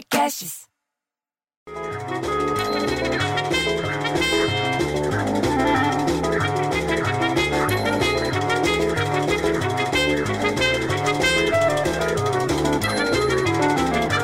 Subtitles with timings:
[0.00, 0.62] Podcasts.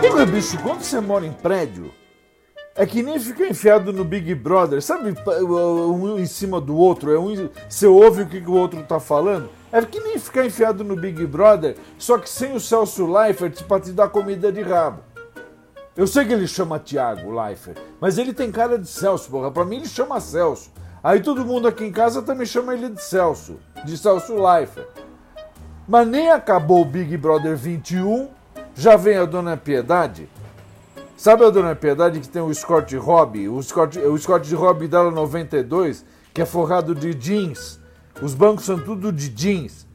[0.01, 1.93] Porra, bicho, quando você mora em prédio,
[2.75, 5.15] é que nem ficar enfiado no Big Brother, sabe?
[5.29, 9.51] Um em cima do outro, é um, você ouve o que o outro tá falando.
[9.71, 13.79] É que nem ficar enfiado no Big Brother, só que sem o Celso Leifert pra
[13.79, 15.16] te dar comida de rabo.
[15.97, 19.51] Eu sei que ele chama Thiago Leifert, mas ele tem cara de Celso, porra.
[19.51, 20.71] Pra mim ele chama Celso.
[21.03, 24.89] Aí todo mundo aqui em casa também chama ele de Celso, de Celso Leifert.
[25.89, 28.29] Mas nem acabou o Big Brother 21,
[28.75, 30.29] já vem a Dona Piedade.
[31.17, 33.49] Sabe a Dona Piedade que tem o Scott Hobby?
[33.49, 36.05] O Scott, o Scott Hobby dela 92,
[36.35, 37.81] que é forrado de jeans.
[38.21, 39.87] Os bancos são tudo de jeans.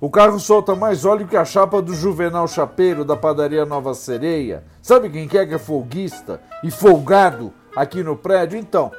[0.00, 4.62] O carro solta mais óleo que a chapa do Juvenal Chapeiro da padaria Nova Sereia.
[4.80, 8.56] Sabe quem quer que é folguista e folgado aqui no prédio?
[8.56, 8.92] Então,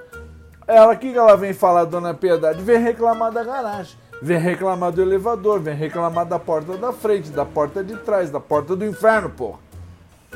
[0.68, 3.98] ela que ela vem falar, Dona Piedade, vem reclamar da garagem.
[4.22, 8.42] Vem reclamar do elevador, vem reclamar da porta da frente, da porta de trás, da
[8.42, 9.60] porta do inferno, porra.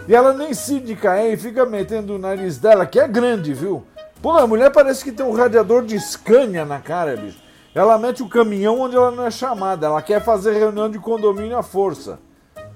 [0.07, 3.83] E ela nem de cair e fica metendo o nariz dela, que é grande, viu?
[4.21, 7.42] Pô, a mulher parece que tem um radiador de Scania na cara, bicho.
[7.75, 9.87] Ela mete o caminhão onde ela não é chamada.
[9.87, 12.19] Ela quer fazer reunião de condomínio à força.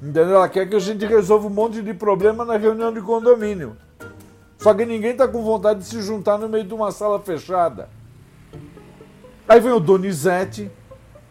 [0.01, 0.35] Entendeu?
[0.35, 3.77] Ela quer que a gente resolva um monte de problema na reunião de condomínio.
[4.57, 7.89] Só que ninguém tá com vontade de se juntar no meio de uma sala fechada.
[9.47, 10.69] Aí vem o Donizete,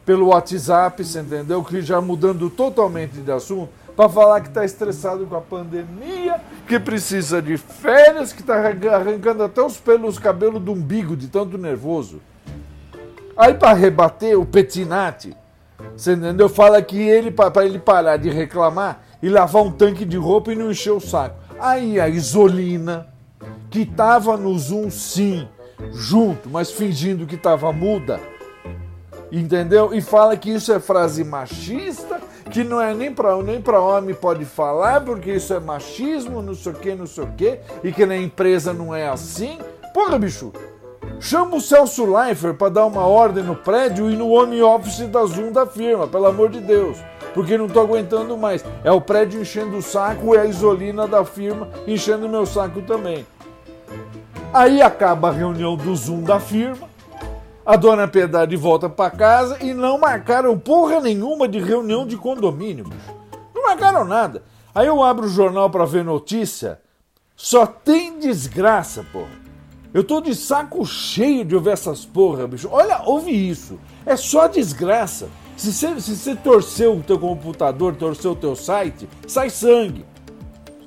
[0.04, 1.62] pelo WhatsApp, você entendeu?
[1.64, 6.78] Que já mudando totalmente de assunto, para falar que está estressado com a pandemia, que
[6.78, 12.20] precisa de férias, que está arrancando até os pelos, cabelos do umbigo de tanto nervoso.
[13.36, 15.36] Aí para rebater o Petinati,
[15.94, 16.48] você entendeu?
[16.48, 20.56] Fala que ele, para ele parar de reclamar e lavar um tanque de roupa e
[20.56, 21.36] não encher o saco.
[21.58, 23.08] Aí a Isolina,
[23.70, 25.46] que tava no Zoom sim,
[25.92, 28.20] junto, mas fingindo que tava muda,
[29.30, 29.92] entendeu?
[29.92, 32.20] E fala que isso é frase machista,
[32.50, 36.54] que não é nem para nem pra homem pode falar, porque isso é machismo, não
[36.54, 39.58] sei o que, não sei o que, e que na empresa não é assim.
[39.92, 40.52] Porra, bicho,
[41.20, 45.24] chama o Celso Leifert para dar uma ordem no prédio e no home office da
[45.24, 46.98] Zoom da firma, pelo amor de Deus.
[47.34, 48.64] Porque não tô aguentando mais.
[48.82, 53.26] É o prédio enchendo o saco e a isolina da firma enchendo meu saco também.
[54.52, 56.96] Aí acaba a reunião do Zoom da firma
[57.66, 62.84] a dona Piedade volta para casa e não marcaram porra nenhuma de reunião de condomínio,
[62.84, 63.16] bicho.
[63.52, 64.44] Não marcaram nada.
[64.72, 66.80] Aí eu abro o jornal para ver notícia,
[67.34, 69.45] só tem desgraça, porra.
[69.96, 72.68] Eu tô de saco cheio de ouvir essas porra, bicho.
[72.70, 73.80] Olha, ouve isso.
[74.04, 75.30] É só desgraça.
[75.56, 80.04] Se você, se você torceu o teu computador, torceu o teu site, sai sangue.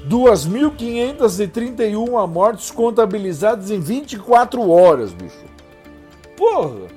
[0.08, 5.44] 2.531 mortes contabilizadas em 24 horas, bicho.
[6.36, 6.88] Porra!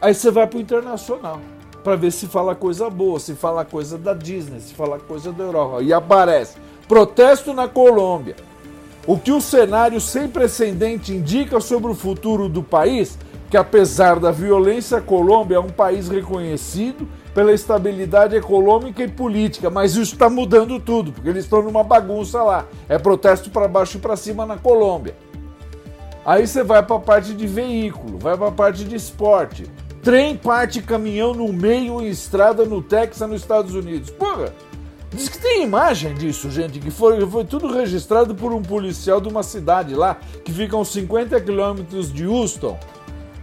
[0.00, 1.40] Aí você vai pro internacional
[1.82, 5.44] para ver se fala coisa boa, se fala coisa da Disney, se fala coisa da
[5.44, 5.82] Europa.
[5.82, 8.36] E aparece protesto na Colômbia.
[9.06, 13.16] O que o cenário sem precedente indica sobre o futuro do país,
[13.50, 19.70] que apesar da violência, a Colômbia é um país reconhecido pela estabilidade econômica e política,
[19.70, 22.66] mas isso está mudando tudo, porque eles estão numa bagunça lá.
[22.88, 25.14] É protesto para baixo e para cima na Colômbia.
[26.24, 29.64] Aí você vai para a parte de veículo, vai para a parte de esporte.
[30.02, 34.10] Trem parte caminhão no meio em estrada no Texas, nos Estados Unidos.
[34.10, 34.52] Porra!
[35.10, 39.28] Diz que tem imagem disso, gente, que foi, foi tudo registrado por um policial de
[39.28, 42.78] uma cidade lá, que fica a uns 50 quilômetros de Houston.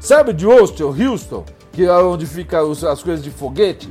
[0.03, 3.89] Sabe de Houston, Houston, que é onde fica as coisas de foguete?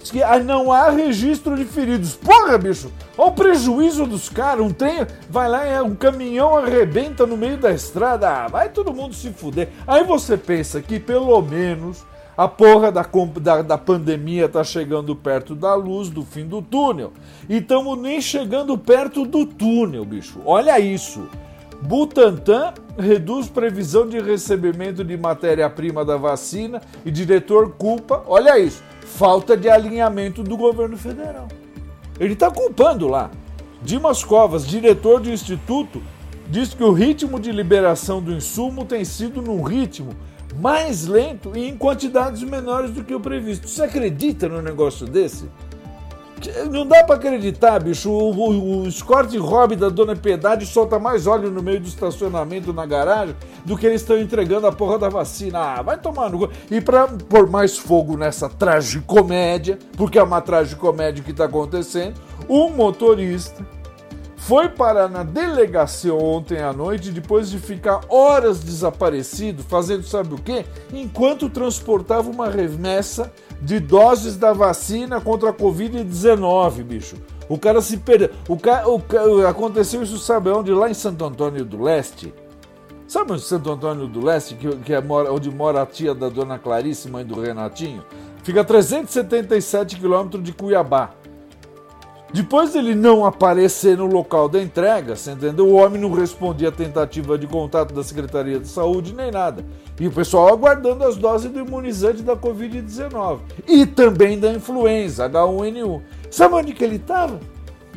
[0.00, 2.16] Diz que não há registro de feridos.
[2.16, 2.90] Porra, bicho!
[3.16, 4.66] Olha o prejuízo dos caras.
[4.66, 8.28] Um trem vai lá e um caminhão arrebenta no meio da estrada.
[8.28, 9.68] Ah, vai todo mundo se fuder.
[9.86, 12.04] Aí você pensa que pelo menos
[12.36, 13.06] a porra da,
[13.40, 17.12] da, da pandemia tá chegando perto da luz do fim do túnel.
[17.48, 20.40] E estamos nem chegando perto do túnel, bicho.
[20.44, 21.28] Olha isso.
[21.82, 29.56] Butantan reduz previsão de recebimento de matéria-prima da vacina e diretor culpa, olha isso, falta
[29.56, 31.48] de alinhamento do governo federal.
[32.18, 33.30] Ele está culpando lá.
[33.82, 36.02] Dimas Covas, diretor do instituto,
[36.48, 40.12] diz que o ritmo de liberação do insumo tem sido num ritmo
[40.60, 43.68] mais lento e em quantidades menores do que o previsto.
[43.68, 45.48] Você acredita num negócio desse?
[46.70, 48.10] Não dá para acreditar, bicho.
[48.10, 52.72] O, o, o escorte hobby da Dona Piedade solta mais óleo no meio do estacionamento
[52.72, 53.34] na garagem
[53.64, 55.58] do que eles estão entregando a porra da vacina.
[55.58, 56.48] Ah, vai tomar no.
[56.70, 62.14] E para pôr mais fogo nessa tragicomédia, porque é uma tragicomédia que está acontecendo,
[62.48, 63.64] um motorista
[64.40, 70.38] foi parar na delegacia ontem à noite depois de ficar horas desaparecido, fazendo sabe o
[70.38, 70.64] quê?
[70.92, 77.16] Enquanto transportava uma remessa de doses da vacina contra a Covid-19, bicho.
[77.48, 78.30] O cara se perdeu.
[78.48, 78.88] O ca...
[78.88, 79.20] o ca...
[79.48, 80.72] Aconteceu isso, sabe onde?
[80.72, 82.32] Lá em Santo Antônio do Leste.
[83.06, 85.00] Sabe onde Santo Antônio do Leste, que, que é
[85.30, 88.02] onde mora a tia da dona Clarice, mãe do Renatinho?
[88.42, 91.10] Fica a 377 quilômetros de Cuiabá.
[92.32, 95.66] Depois dele não aparecer no local da entrega, você entendeu?
[95.66, 99.64] O homem não respondia a tentativa de contato da Secretaria de Saúde nem nada.
[99.98, 103.40] E o pessoal aguardando as doses do imunizante da Covid-19.
[103.66, 106.00] E também da influenza, H1N1.
[106.30, 107.40] Sabe onde que ele estava?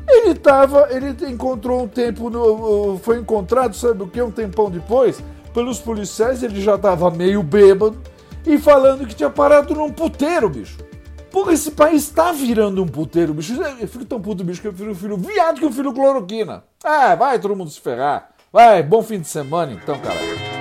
[0.07, 4.21] Ele estava, ele encontrou um tempo, no, foi encontrado, sabe o que?
[4.21, 7.97] Um tempão depois, pelos policiais, ele já estava meio bêbado
[8.45, 10.77] e falando que tinha parado num puteiro, bicho.
[11.33, 13.59] Porra, esse país tá virando um puteiro, bicho.
[13.79, 16.63] Eu fico tão puto, bicho, que eu um filho viado que um filho cloroquina.
[16.85, 18.29] É, vai todo mundo se ferrar.
[18.51, 20.52] Vai, bom fim de semana então, caralho.